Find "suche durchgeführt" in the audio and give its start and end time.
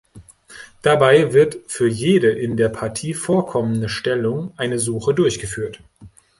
4.79-5.79